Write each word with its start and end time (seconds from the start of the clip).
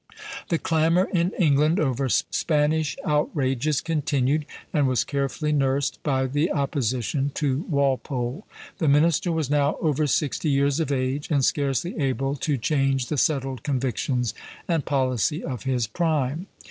The 0.49 0.57
clamor 0.57 1.07
in 1.13 1.29
England 1.37 1.79
over 1.79 2.09
Spanish 2.09 2.97
outrages 3.05 3.81
continued, 3.81 4.47
and 4.73 4.87
was 4.87 5.03
carefully 5.03 5.51
nursed 5.51 6.01
by 6.01 6.25
the 6.25 6.51
opposition 6.51 7.29
to 7.35 7.59
Walpole. 7.69 8.47
The 8.79 8.87
minister 8.87 9.31
was 9.31 9.51
now 9.51 9.75
over 9.79 10.07
sixty 10.07 10.49
years 10.49 10.79
of 10.79 10.91
age, 10.91 11.29
and 11.29 11.45
scarcely 11.45 11.99
able 11.99 12.35
to 12.37 12.57
change 12.57 13.09
the 13.09 13.17
settled 13.19 13.61
convictions 13.61 14.33
and 14.67 14.83
policy 14.85 15.43
of 15.43 15.65
his 15.65 15.85
prime. 15.85 16.47